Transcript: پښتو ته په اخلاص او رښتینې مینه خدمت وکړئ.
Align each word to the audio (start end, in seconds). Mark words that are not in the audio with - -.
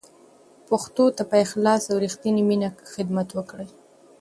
پښتو 0.67 1.03
ته 1.17 1.23
په 1.29 1.35
اخلاص 1.45 1.83
او 1.91 1.97
رښتینې 2.05 2.43
مینه 2.49 2.69
خدمت 2.93 3.29
وکړئ. 3.33 3.69